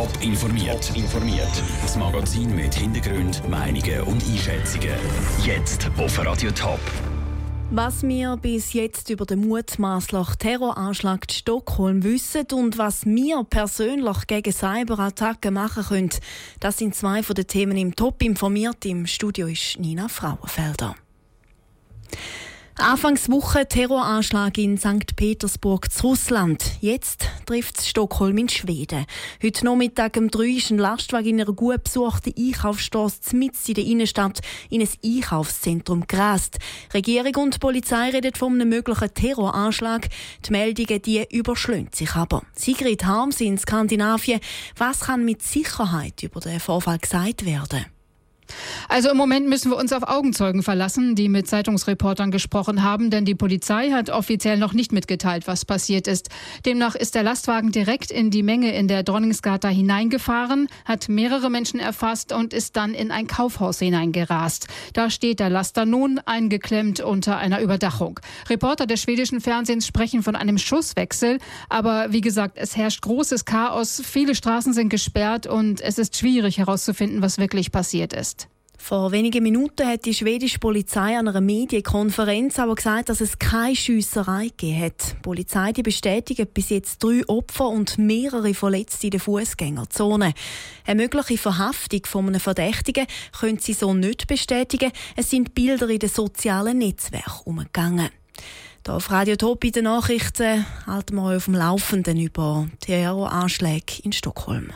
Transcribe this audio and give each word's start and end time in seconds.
Top 0.00 0.22
informiert. 0.22 0.96
informiert. 0.96 1.62
Das 1.82 1.94
Magazin 1.94 2.56
mit 2.56 2.74
Hintergrund, 2.74 3.46
Meinungen 3.50 4.00
und 4.04 4.24
Einschätzungen. 4.24 4.94
Jetzt 5.44 5.90
auf 5.98 6.18
Radio 6.24 6.50
Top. 6.52 6.80
Was 7.70 8.02
wir 8.02 8.38
bis 8.38 8.72
jetzt 8.72 9.10
über 9.10 9.26
den 9.26 9.46
mutmaßlichen 9.46 10.38
Terroranschlag 10.38 11.24
in 11.28 11.34
Stockholm 11.34 12.02
wissen 12.02 12.46
und 12.54 12.78
was 12.78 13.04
wir 13.04 13.44
persönlich 13.44 14.26
gegen 14.26 14.54
Cyberattacken 14.54 15.52
machen 15.52 15.84
können, 15.84 16.10
das 16.60 16.78
sind 16.78 16.94
zwei 16.94 17.22
von 17.22 17.34
den 17.34 17.46
Themen 17.46 17.76
im 17.76 17.94
Top 17.94 18.22
informiert. 18.22 18.86
Im 18.86 19.06
Studio 19.06 19.48
ist 19.48 19.78
Nina 19.78 20.08
Frauenfelder. 20.08 20.96
Anfangswoche 22.80 23.68
Terroranschlag 23.68 24.56
in 24.56 24.78
St. 24.78 25.14
Petersburg 25.14 25.92
zu 25.92 26.08
Russland. 26.08 26.64
Jetzt 26.80 27.28
trifft 27.44 27.78
es 27.78 27.88
Stockholm 27.88 28.38
in 28.38 28.48
Schweden. 28.48 29.04
Heute 29.42 29.64
Nachmittag 29.66 30.16
um 30.16 30.30
drei 30.30 30.56
ist 30.56 30.70
ein 30.70 30.78
Lastwagen 30.78 31.28
in 31.28 31.40
einer 31.40 31.52
gut 31.52 31.84
besuchten 31.84 32.32
Einkaufsstraße 32.36 33.36
mitten 33.36 33.58
in 33.68 33.74
der 33.74 33.84
Innenstadt 33.84 34.40
in 34.70 34.80
ein 34.80 34.88
Einkaufszentrum 35.04 36.06
gerast. 36.06 36.58
Regierung 36.94 37.34
und 37.36 37.60
Polizei 37.60 38.10
reden 38.10 38.34
von 38.34 38.54
einem 38.54 38.70
möglichen 38.70 39.12
Terroranschlag. 39.12 40.08
Die 40.46 40.50
Meldungen 40.50 41.02
die 41.02 41.26
überschlägt 41.30 41.96
sich 41.96 42.14
aber. 42.14 42.42
Sigrid 42.54 43.04
Harms 43.04 43.40
in 43.40 43.58
Skandinavien. 43.58 44.40
Was 44.76 45.00
kann 45.00 45.24
mit 45.24 45.42
Sicherheit 45.42 46.22
über 46.22 46.40
den 46.40 46.60
Vorfall 46.60 46.98
gesagt 46.98 47.44
werden? 47.44 47.86
Also 48.88 49.10
im 49.10 49.16
Moment 49.16 49.48
müssen 49.48 49.70
wir 49.70 49.76
uns 49.76 49.92
auf 49.92 50.02
Augenzeugen 50.02 50.62
verlassen, 50.62 51.14
die 51.14 51.28
mit 51.28 51.48
Zeitungsreportern 51.48 52.30
gesprochen 52.30 52.82
haben, 52.82 53.10
denn 53.10 53.24
die 53.24 53.34
Polizei 53.34 53.90
hat 53.90 54.10
offiziell 54.10 54.58
noch 54.58 54.72
nicht 54.72 54.92
mitgeteilt, 54.92 55.46
was 55.46 55.64
passiert 55.64 56.06
ist. 56.06 56.28
Demnach 56.66 56.94
ist 56.94 57.14
der 57.14 57.22
Lastwagen 57.22 57.72
direkt 57.72 58.10
in 58.10 58.30
die 58.30 58.42
Menge 58.42 58.74
in 58.74 58.88
der 58.88 59.02
Dronningsgata 59.02 59.68
hineingefahren, 59.68 60.68
hat 60.84 61.08
mehrere 61.08 61.50
Menschen 61.50 61.80
erfasst 61.80 62.32
und 62.32 62.52
ist 62.52 62.76
dann 62.76 62.94
in 62.94 63.10
ein 63.10 63.26
Kaufhaus 63.26 63.78
hineingerast. 63.78 64.68
Da 64.92 65.10
steht 65.10 65.40
der 65.40 65.50
Laster 65.50 65.86
nun 65.86 66.18
eingeklemmt 66.24 67.00
unter 67.00 67.38
einer 67.38 67.60
Überdachung. 67.60 68.20
Reporter 68.48 68.86
des 68.86 69.02
schwedischen 69.02 69.40
Fernsehens 69.40 69.86
sprechen 69.86 70.22
von 70.22 70.36
einem 70.36 70.58
Schusswechsel, 70.58 71.38
aber 71.68 72.12
wie 72.12 72.20
gesagt, 72.20 72.58
es 72.58 72.76
herrscht 72.76 73.02
großes 73.02 73.44
Chaos, 73.44 74.02
viele 74.04 74.34
Straßen 74.34 74.72
sind 74.72 74.88
gesperrt 74.88 75.46
und 75.46 75.80
es 75.80 75.98
ist 75.98 76.16
schwierig 76.16 76.58
herauszufinden, 76.58 77.22
was 77.22 77.38
wirklich 77.38 77.72
passiert 77.72 78.12
ist. 78.12 78.39
Vor 78.82 79.12
wenigen 79.12 79.42
Minuten 79.42 79.86
hat 79.86 80.04
die 80.06 80.14
schwedische 80.14 80.58
Polizei 80.58 81.16
an 81.16 81.28
einer 81.28 81.42
Medienkonferenz 81.42 82.58
aber 82.58 82.74
gesagt, 82.74 83.10
dass 83.10 83.20
es 83.20 83.38
keine 83.38 83.76
Schiesserei 83.76 84.46
gegeben 84.48 84.82
hat. 84.82 85.12
Die 85.12 85.22
Polizei 85.22 85.72
die 85.72 85.82
bestätigt 85.82 86.54
bis 86.54 86.70
jetzt 86.70 87.00
drei 87.00 87.22
Opfer 87.28 87.68
und 87.68 87.98
mehrere 87.98 88.52
Verletzte 88.52 89.06
in 89.06 89.10
der 89.12 89.20
Fußgängerzone. 89.20 90.32
Eine 90.86 91.02
mögliche 91.02 91.38
Verhaftung 91.38 92.00
von 92.06 92.26
einem 92.26 92.40
Verdächtigen 92.40 93.06
können 93.38 93.58
sie 93.58 93.74
so 93.74 93.94
nicht 93.94 94.26
bestätigen. 94.26 94.90
Es 95.14 95.30
sind 95.30 95.54
Bilder 95.54 95.88
in 95.88 96.00
den 96.00 96.08
sozialen 96.08 96.78
Netzwerken 96.78 97.42
umgegangen. 97.44 98.08
Hier 98.84 98.94
auf 98.94 99.10
Radio 99.10 99.36
Top 99.36 99.62
in 99.62 99.72
den 99.72 99.84
Nachrichten 99.84 100.66
halten 100.86 101.14
wir 101.14 101.22
euch 101.24 101.36
auf 101.36 101.44
dem 101.44 101.54
Laufenden 101.54 102.18
über 102.18 102.66
Terroranschläge 102.80 104.02
in 104.02 104.12
Stockholm. 104.12 104.72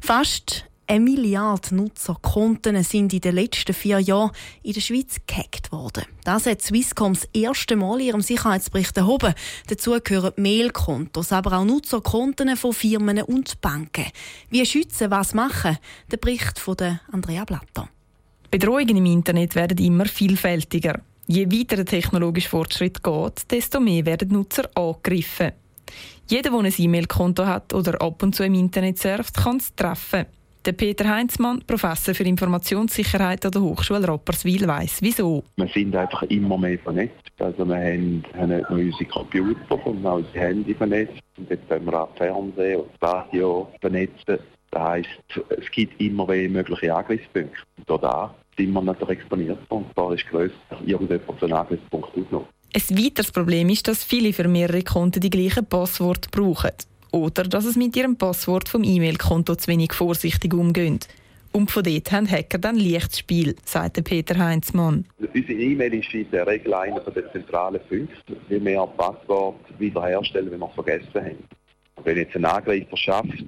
Fast 0.00 0.66
eine 0.92 1.04
Milliarde 1.04 1.74
Nutzerkonten 1.74 2.82
sind 2.82 3.14
in 3.14 3.22
den 3.22 3.34
letzten 3.34 3.72
vier 3.72 3.98
Jahren 3.98 4.30
in 4.62 4.74
der 4.74 4.82
Schweiz 4.82 5.16
gehackt 5.26 5.72
worden. 5.72 6.04
Das 6.24 6.44
hat 6.44 6.60
Swisscom 6.60 7.14
das 7.14 7.26
erste 7.32 7.76
Mal 7.76 7.98
in 8.00 8.08
ihrem 8.08 8.20
Sicherheitsbericht 8.20 8.94
erhoben. 8.98 9.32
Dazu 9.68 9.96
gehören 10.04 10.34
Mailkontos, 10.36 11.32
aber 11.32 11.56
auch 11.56 11.64
Nutzerkonten 11.64 12.54
von 12.58 12.74
Firmen 12.74 13.22
und 13.22 13.58
Banken. 13.62 14.04
Wie 14.50 14.66
schützen, 14.66 15.10
was 15.10 15.32
machen? 15.32 15.78
Der 16.10 16.18
Bericht 16.18 16.58
von 16.58 16.76
Andrea 17.10 17.46
Blatter. 17.46 17.88
Bedrohungen 18.50 18.98
im 18.98 19.06
Internet 19.06 19.54
werden 19.54 19.78
immer 19.78 20.04
vielfältiger. 20.04 21.00
Je 21.26 21.50
weiter 21.50 21.76
der 21.76 21.86
technologische 21.86 22.50
Fortschritt 22.50 23.02
geht, 23.02 23.50
desto 23.50 23.80
mehr 23.80 24.04
werden 24.04 24.28
Nutzer 24.28 24.68
angegriffen. 24.74 25.52
Jeder, 26.28 26.50
der 26.50 26.58
ein 26.58 26.74
E-Mail-Konto 26.76 27.46
hat 27.46 27.72
oder 27.72 27.98
ab 28.02 28.22
und 28.22 28.34
zu 28.34 28.44
im 28.44 28.52
Internet 28.52 28.98
surft, 28.98 29.38
kann 29.38 29.56
es 29.56 29.74
treffen. 29.74 30.26
Der 30.64 30.72
Peter 30.72 31.08
Heinzmann, 31.08 31.60
Professor 31.66 32.14
für 32.14 32.22
Informationssicherheit 32.22 33.44
an 33.44 33.50
der 33.50 33.62
Hochschule 33.62 34.06
Rapperswil, 34.06 34.68
weiss 34.68 35.02
wieso. 35.02 35.42
Wir 35.56 35.66
sind 35.66 35.96
einfach 35.96 36.22
immer 36.24 36.56
mehr 36.56 36.78
vernetzt. 36.78 37.32
Also 37.40 37.66
wir 37.66 37.74
haben, 37.74 38.22
haben 38.38 38.64
unsere 38.68 39.04
Computer 39.06 39.86
und 39.86 40.06
auch 40.06 40.18
unsere 40.18 40.38
Handy 40.38 40.72
vernetzt. 40.72 41.20
Und 41.36 41.50
jetzt 41.50 41.68
können 41.68 41.86
wir 41.86 42.00
auch 42.00 42.16
Fernsehen 42.16 42.80
und 42.80 42.90
Radio 43.00 43.72
vernetzen. 43.80 44.38
Das 44.70 44.82
heisst, 44.82 45.08
es 45.48 45.68
gibt 45.72 46.00
immer 46.00 46.26
mehr 46.26 46.48
mögliche 46.48 46.94
Angriffspunkte. 46.94 47.58
Und 47.88 48.02
da 48.04 48.32
sind 48.56 48.72
wir 48.72 48.82
natürlich 48.82 49.18
exponiert 49.18 49.58
und 49.68 49.86
da 49.96 50.12
ist 50.12 50.28
grösser 50.28 50.54
irgendjemand 50.86 51.40
so 51.40 51.46
einen 51.46 51.54
Angriffspunkt 51.54 52.08
ausgenommen. 52.16 52.46
Ein 52.74 53.04
weiteres 53.04 53.32
Problem 53.32 53.68
ist, 53.68 53.88
dass 53.88 54.04
viele 54.04 54.32
für 54.32 54.46
mehrere 54.46 54.82
Konten 54.82 55.20
die 55.20 55.28
gleichen 55.28 55.66
Passwort 55.66 56.30
brauchen 56.30 56.70
oder 57.12 57.44
dass 57.44 57.64
es 57.64 57.76
mit 57.76 57.94
ihrem 57.96 58.16
Passwort 58.16 58.68
vom 58.68 58.82
E-Mail-Konto 58.82 59.54
zu 59.54 59.68
wenig 59.68 59.92
vorsichtig 59.92 60.52
umgehen. 60.54 60.98
Und 61.52 61.70
von 61.70 61.84
dort 61.84 62.10
haben 62.10 62.28
Hacker 62.28 62.58
dann 62.58 62.76
leichtes 62.76 63.18
Spiel, 63.18 63.54
sagt 63.64 64.02
Peter 64.04 64.38
Heinzmann. 64.38 65.04
Unsere 65.18 65.52
E-Mail 65.52 65.94
ist 65.94 66.12
in 66.14 66.30
der 66.30 66.46
Regel 66.46 66.72
einer 66.72 67.00
der 67.00 67.30
zentralen 67.30 67.80
Punkte, 67.88 68.36
wie 68.48 68.64
wir 68.64 68.86
Passwort 68.96 69.60
wiederherstellen, 69.78 70.50
wenn 70.50 70.60
wir 70.60 70.68
es 70.68 70.74
vergessen 70.74 71.14
haben. 71.14 71.44
Wenn 72.04 72.16
jetzt 72.16 72.34
ein 72.34 72.46
Angreifer 72.46 72.96
schafft, 72.96 73.44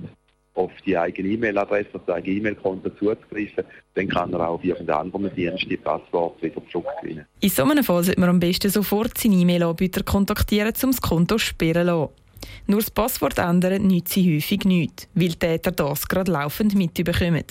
auf 0.54 0.70
die 0.86 0.96
eigene 0.96 1.30
E-Mail-Adresse, 1.30 1.88
auf 1.94 2.02
das 2.06 2.16
eigene 2.16 2.36
E-Mail-Konto 2.36 2.90
zuzugreifen, 2.90 3.64
dann 3.94 4.08
kann 4.08 4.32
er 4.34 4.48
auch 4.48 4.54
auf 4.54 4.64
irgendeinen 4.64 5.00
anderen 5.00 5.34
Dienst 5.34 5.66
die 5.68 5.76
Passwort 5.78 6.40
wieder 6.42 6.62
zurückgewinnen. 6.70 7.24
In 7.40 7.48
so 7.48 7.64
einem 7.64 7.82
Fall 7.82 8.04
sollte 8.04 8.20
man 8.20 8.28
am 8.28 8.38
besten 8.38 8.70
sofort 8.70 9.16
seinen 9.18 9.40
E-Mail-Anbieter 9.40 10.02
kontaktieren, 10.02 10.74
um 10.82 10.90
das 10.90 11.00
Konto 11.00 11.36
zu 11.36 11.38
sperren 11.38 11.86
zu 11.86 11.92
lassen. 11.92 12.23
Nur 12.66 12.80
das 12.80 12.90
Passwort 12.90 13.38
ändern 13.38 13.86
nützt 13.86 14.14
sie 14.14 14.36
häufig 14.36 14.64
nicht, 14.64 15.08
weil 15.14 15.28
die 15.28 15.36
Täter 15.36 15.72
das 15.72 16.08
gerade 16.08 16.32
laufend 16.32 16.74
mitbekommen. 16.74 17.44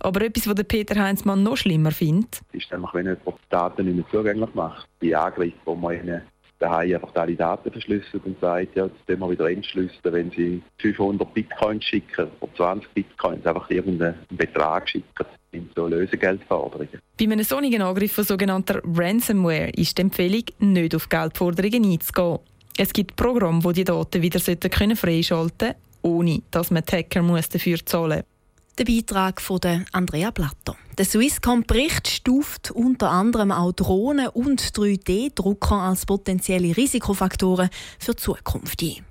Aber 0.00 0.22
etwas, 0.22 0.48
was 0.48 0.64
Peter 0.64 1.00
Heinzmann 1.00 1.42
noch 1.42 1.56
schlimmer 1.56 1.92
findet, 1.92 2.40
ist 2.52 2.72
einfach, 2.72 2.94
wenn 2.94 3.06
jemand 3.06 3.26
die 3.26 3.50
Daten 3.50 3.84
nicht 3.84 3.96
mehr 3.96 4.04
zugänglich 4.10 4.54
macht. 4.54 4.88
Die 5.00 5.14
Angriffe, 5.14 5.56
wo 5.64 5.74
man 5.74 5.94
ihnen 5.94 6.22
daheim 6.60 6.94
einfach 6.94 7.14
alle 7.14 7.34
Daten 7.34 7.72
verschlüsselt 7.72 8.24
und 8.24 8.38
sagt, 8.40 8.76
ja, 8.76 8.86
jetzt 8.86 9.06
können 9.06 9.20
wir 9.20 9.30
wieder 9.30 9.50
entschlüsseln, 9.50 10.12
wenn 10.12 10.30
sie 10.30 10.62
500 10.78 11.32
Bitcoins 11.32 11.84
schicken 11.84 12.28
oder 12.40 12.54
20 12.54 12.90
Bitcoins, 12.92 13.46
einfach 13.46 13.68
irgendeinen 13.70 14.14
Betrag 14.30 14.88
schicken. 14.88 15.26
Sind 15.52 15.72
so 15.74 15.88
Lösegeldforderungen. 15.88 17.00
Bei 17.18 17.24
einem 17.24 17.42
solchen 17.42 17.82
Angriff 17.82 18.12
von 18.12 18.24
sogenannter 18.24 18.80
Ransomware 18.84 19.70
ist 19.70 19.98
die 19.98 20.02
Empfehlung, 20.02 20.44
nicht 20.60 20.94
auf 20.94 21.08
Geldforderungen 21.08 21.90
einzugehen. 21.90 22.38
Es 22.82 22.94
gibt 22.94 23.14
Programme, 23.14 23.60
die 23.60 23.72
die 23.74 23.84
Daten 23.84 24.22
wieder 24.22 24.40
können 24.70 24.96
freischalten 24.96 25.58
können, 25.58 25.74
ohne 26.00 26.40
dass 26.50 26.70
man 26.70 26.82
die 26.82 26.96
Hacker 26.96 27.20
dafür 27.20 27.84
zahlen 27.84 28.20
muss. 28.20 28.78
Der 28.78 28.84
Beitrag 28.86 29.42
von 29.42 29.60
Andrea 29.92 30.30
Blatter. 30.30 30.78
Der 30.96 31.04
Swisscom-Bericht 31.04 32.08
stuft 32.08 32.70
unter 32.70 33.10
anderem 33.10 33.52
auch 33.52 33.72
Drohnen 33.72 34.28
und 34.28 34.62
3D-Drucker 34.62 35.76
als 35.76 36.06
potenzielle 36.06 36.74
Risikofaktoren 36.74 37.68
für 37.98 38.12
die 38.12 38.22
Zukunft 38.22 38.82
ein. 38.82 39.09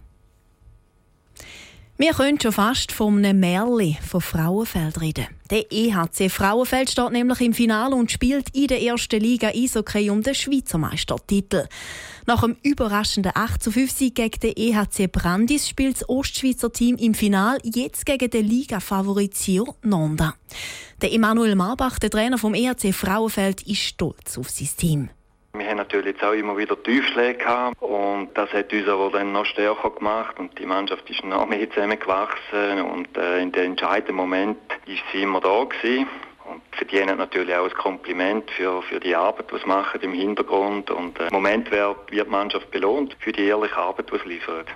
Wir 2.02 2.14
können 2.14 2.40
schon 2.40 2.54
fast 2.54 2.94
von 2.94 3.18
einem 3.18 3.42
Märli 3.42 3.98
von 4.02 4.22
Frauenfeld 4.22 5.02
reden. 5.02 5.28
Der 5.50 5.70
EHC 5.70 6.30
Frauenfeld 6.30 6.90
steht 6.90 7.12
nämlich 7.12 7.42
im 7.42 7.54
Finale 7.54 7.94
und 7.94 8.10
spielt 8.10 8.56
in 8.56 8.68
der 8.68 8.82
ersten 8.82 9.20
Liga 9.20 9.50
Eishockey 9.50 10.10
um 10.10 10.24
den 10.24 10.34
Schweizer 10.34 10.78
Meistertitel. 10.78 11.68
Nach 12.26 12.42
einem 12.42 12.56
überraschenden 12.64 13.34
8 13.36 13.62
zu 13.62 13.72
5 13.74 13.92
Sieg 13.92 14.16
gegen 14.16 14.40
den 14.40 14.56
EHC 14.56 15.12
Brandis 15.12 15.68
spielt 15.68 15.98
das 15.98 16.08
Ostschweizer 16.08 16.72
Team 16.72 16.96
im 16.96 17.16
Finale 17.16 17.60
jetzt 17.66 18.06
gegen 18.06 18.30
den 18.30 18.48
Liga-Favorit 18.48 19.36
Sio 19.36 19.76
Nonda. 19.84 20.36
Der 21.02 21.12
Emanuel 21.12 21.56
Marbach, 21.56 22.00
der 22.00 22.12
Trainer 22.12 22.38
vom 22.38 22.54
EHC 22.54 22.94
Frauenfeld, 22.94 23.64
ist 23.64 23.82
stolz 23.82 24.38
auf 24.38 24.50
sein 24.50 24.70
Team. 24.78 25.10
Natürlich 25.80 26.16
jetzt 26.16 26.24
auch 26.26 26.34
immer 26.34 26.58
wieder 26.58 26.82
Tiefschläge 26.84 27.38
gehabt. 27.40 27.82
Und 27.82 28.38
das 28.38 28.52
hat 28.52 28.74
uns 28.74 28.86
aber 28.90 29.12
dann 29.12 29.32
noch 29.32 29.46
stärker 29.46 29.92
gemacht. 29.92 30.38
Und 30.38 30.60
die 30.60 30.66
Mannschaft 30.66 31.10
ist 31.10 31.24
noch 31.24 31.48
mehr 31.48 31.70
zusammengewachsen. 31.70 32.82
Und 32.82 33.18
äh, 33.18 33.40
in 33.40 33.54
den 33.54 33.72
entscheidenden 33.72 34.18
Moment 34.18 34.58
ist 34.88 35.02
sie 35.14 35.22
immer 35.22 35.40
da 35.40 35.64
gewesen. 35.64 36.06
Und 36.44 36.62
verdienen 36.72 37.18
natürlich 37.18 37.56
auch 37.56 37.64
ein 37.64 37.74
Kompliment 37.74 38.52
für, 38.52 38.82
für 38.82 39.00
die 39.00 39.16
Arbeit, 39.16 39.46
sie 39.52 39.70
machen 39.70 40.02
im 40.02 40.12
Hintergrund. 40.12 40.92
Und 40.92 41.18
äh, 41.18 41.28
im 41.28 41.34
Moment 41.34 41.72
wird 41.72 41.96
die 42.12 42.22
Mannschaft 42.26 42.70
belohnt 42.72 43.16
für 43.22 43.32
die 43.32 43.46
ehrliche 43.46 43.78
Arbeit, 43.78 44.12
die 44.12 44.18
sie 44.18 44.34
liefert. 44.34 44.68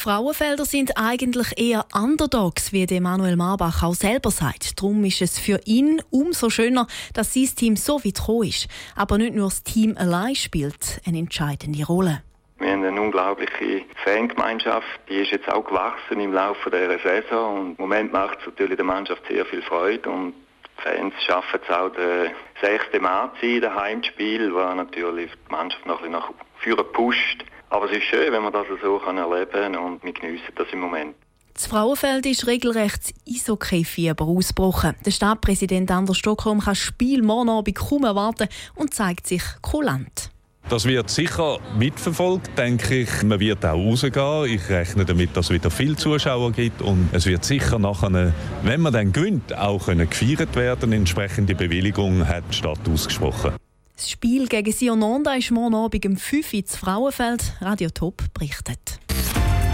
Frauenfelder 0.00 0.64
sind 0.64 0.96
eigentlich 0.96 1.58
eher 1.58 1.84
Underdogs, 1.94 2.72
wie 2.72 2.84
Emanuel 2.84 3.36
Marbach 3.36 3.82
auch 3.82 3.92
selber 3.92 4.30
sagt. 4.30 4.80
Darum 4.80 5.04
ist 5.04 5.20
es 5.20 5.38
für 5.38 5.60
ihn 5.66 6.00
umso 6.10 6.48
schöner, 6.48 6.86
dass 7.12 7.34
sein 7.34 7.50
Team 7.54 7.76
so 7.76 8.02
weit 8.02 8.14
gekommen 8.14 8.48
ist. 8.48 8.66
Aber 8.96 9.18
nicht 9.18 9.34
nur 9.34 9.48
das 9.48 9.62
Team 9.62 9.98
allein 9.98 10.34
spielt 10.34 11.02
eine 11.06 11.18
entscheidende 11.18 11.84
Rolle. 11.84 12.22
Wir 12.58 12.72
haben 12.72 12.82
eine 12.82 12.98
unglaubliche 12.98 13.82
Fangemeinschaft, 14.02 14.86
die 15.10 15.16
ist 15.16 15.32
jetzt 15.32 15.50
auch 15.50 15.66
gewachsen 15.66 16.18
im 16.18 16.32
Laufe 16.32 16.70
der 16.70 16.98
Saison 17.00 17.60
und 17.60 17.78
im 17.78 17.84
Moment 17.84 18.10
macht 18.10 18.38
es 18.40 18.46
natürlich 18.46 18.76
der 18.76 18.86
Mannschaft 18.86 19.22
sehr 19.28 19.44
viel 19.44 19.60
Freude 19.60 20.08
und 20.08 20.32
die 20.32 20.82
Fans 20.82 21.12
schaffen 21.26 21.60
es 21.62 21.74
auch 21.74 21.90
den 21.90 22.30
6. 22.62 22.98
März 23.02 23.34
in 23.42 23.60
dem 23.60 23.74
Heimspiel, 23.74 24.50
wo 24.54 24.60
natürlich 24.74 25.30
die 25.30 25.52
Mannschaft 25.52 25.84
noch 25.84 26.02
ein 26.02 26.10
bisschen 26.10 26.12
nach 26.12 26.30
vorne 26.62 26.84
pusht. 26.84 27.44
Aber 27.70 27.86
es 27.86 27.96
ist 27.96 28.04
schön, 28.04 28.32
wenn 28.32 28.42
man 28.42 28.52
das 28.52 28.66
so 28.82 28.98
kann 28.98 29.16
erleben 29.16 29.50
kann 29.50 29.76
und 29.76 30.04
wir 30.04 30.12
geniessen 30.12 30.52
das 30.56 30.66
im 30.72 30.80
Moment. 30.80 31.14
Das 31.54 31.66
Frauenfeld 31.66 32.26
ist 32.26 32.46
regelrecht 32.46 33.14
Eishockey-Fieber 33.28 34.24
ausgebrochen. 34.24 34.94
Der 35.04 35.10
Stadtpräsident 35.10 35.90
Anders 35.90 36.18
Stockholm 36.18 36.60
kann 36.60 36.72
das 36.72 36.78
Spiel 36.78 37.22
morgen 37.22 37.50
Abend 37.50 37.76
kaum 37.76 38.04
erwarten 38.04 38.48
und 38.74 38.94
zeigt 38.94 39.26
sich 39.26 39.42
kulant. 39.60 40.30
Das 40.68 40.84
wird 40.84 41.10
sicher 41.10 41.58
mitverfolgt, 41.78 42.56
denke 42.56 43.00
ich. 43.00 43.22
Man 43.24 43.40
wird 43.40 43.64
auch 43.64 43.74
rausgehen. 43.74 44.44
Ich 44.46 44.68
rechne 44.68 45.04
damit, 45.04 45.36
dass 45.36 45.46
es 45.46 45.50
wieder 45.52 45.70
viele 45.70 45.96
Zuschauer 45.96 46.52
gibt. 46.52 46.80
Und 46.80 47.08
es 47.12 47.26
wird 47.26 47.44
sicher 47.44 47.78
nachher, 47.78 48.32
wenn 48.62 48.80
man 48.80 48.92
dann 48.92 49.12
gewinnt, 49.12 49.56
auch 49.56 49.86
können 49.86 50.08
gefeiert 50.08 50.54
werden. 50.54 50.92
Entsprechende 50.92 51.54
Bewilligung 51.54 52.26
hat 52.26 52.44
die 52.50 52.54
Stadt 52.54 52.88
ausgesprochen. 52.88 53.52
Das 54.00 54.08
Spiel 54.08 54.48
gegen 54.48 54.72
Sion 54.72 55.02
Onda 55.02 55.34
ist 55.34 55.50
morgen 55.50 55.74
Abend 55.74 56.06
um 56.06 56.16
5 56.16 56.54
Uhr 56.54 56.60
ins 56.60 56.74
Frauenfeld. 56.74 57.52
Radio 57.60 57.90
Top 57.90 58.24
berichtet. 58.32 58.98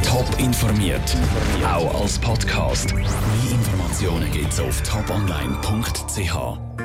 Top 0.02 0.26
informiert, 0.40 1.17
auch 1.64 2.02
als 2.02 2.19
Podcast. 2.19 2.93
Mehr 2.93 3.06
Informationen 3.52 4.28
gibt 4.32 4.52
es 4.52 4.58
auf 4.58 4.82
toponline.ch. 4.82 6.75